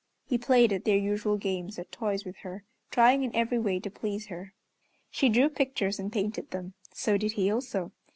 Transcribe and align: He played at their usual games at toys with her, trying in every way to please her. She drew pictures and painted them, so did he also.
He 0.25 0.39
played 0.39 0.73
at 0.73 0.83
their 0.83 0.97
usual 0.97 1.37
games 1.37 1.77
at 1.77 1.91
toys 1.91 2.25
with 2.25 2.37
her, 2.37 2.63
trying 2.89 3.21
in 3.21 3.35
every 3.35 3.59
way 3.59 3.79
to 3.81 3.91
please 3.91 4.29
her. 4.29 4.51
She 5.11 5.29
drew 5.29 5.47
pictures 5.47 5.99
and 5.99 6.11
painted 6.11 6.49
them, 6.49 6.73
so 6.91 7.17
did 7.17 7.33
he 7.33 7.51
also. 7.51 7.91